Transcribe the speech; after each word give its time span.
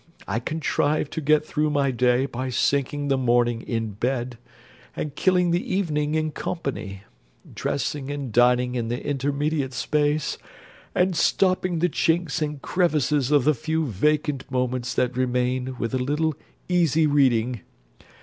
I 0.27 0.39
contrive 0.39 1.11
to 1.11 1.21
get 1.21 1.45
through 1.45 1.69
my 1.69 1.91
day 1.91 2.25
by 2.25 2.49
sinking 2.49 3.07
the 3.09 3.19
morning 3.19 3.61
in 3.61 3.91
bed, 3.91 4.39
and 4.95 5.13
killing 5.13 5.51
the 5.51 5.75
evening 5.75 6.15
in 6.15 6.31
company; 6.31 7.03
dressing 7.53 8.09
and 8.09 8.31
dining 8.31 8.73
in 8.73 8.87
the 8.87 9.05
intermediate 9.05 9.73
space, 9.75 10.39
and 10.95 11.15
stopping 11.15 11.77
the 11.77 11.87
chinks 11.89 12.41
and 12.41 12.59
crevices 12.63 13.29
of 13.29 13.43
the 13.43 13.53
few 13.53 13.85
vacant 13.85 14.49
moments 14.49 14.95
that 14.95 15.15
remain 15.15 15.77
with 15.77 15.93
a 15.93 15.99
little 15.99 16.33
easy 16.67 17.05
reading. 17.05 17.61